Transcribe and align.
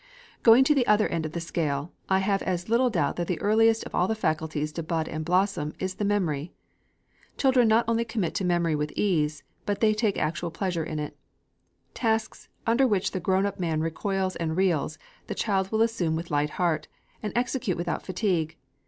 Going 0.41 0.63
to 0.63 0.73
the 0.73 0.87
other 0.87 1.07
end 1.07 1.27
of 1.27 1.33
the 1.33 1.39
scale, 1.39 1.93
I 2.09 2.17
have 2.25 2.41
as 2.41 2.69
little 2.69 2.89
doubt 2.89 3.17
that 3.17 3.27
the 3.27 3.39
earliest 3.39 3.83
of 3.83 3.93
all 3.93 4.07
the 4.07 4.15
faculties 4.15 4.71
to 4.71 4.81
bud 4.81 5.07
and 5.07 5.23
blossom, 5.23 5.75
is 5.77 5.93
the 5.93 6.03
Memory. 6.05 6.51
Children 7.37 7.67
not 7.67 7.85
only 7.87 8.03
commit 8.03 8.33
to 8.33 8.43
memory 8.43 8.73
with 8.75 8.91
ease, 8.95 9.43
but 9.67 9.79
they 9.79 9.93
take 9.93 10.17
actual 10.17 10.49
pleasure 10.49 10.83
in 10.83 10.97
it. 10.97 11.15
Tasks, 11.93 12.49
under 12.65 12.87
which 12.87 13.11
the 13.11 13.19
grown 13.19 13.45
up 13.45 13.59
man 13.59 13.79
recoils 13.81 14.35
and 14.37 14.57
reels, 14.57 14.97
the 15.27 15.35
child 15.35 15.71
will 15.71 15.83
assume 15.83 16.15
with 16.15 16.31
light 16.31 16.49
heart, 16.57 16.87
and 17.21 17.31
execute 17.35 17.77
without 17.77 18.03
fatigue. 18.03 18.57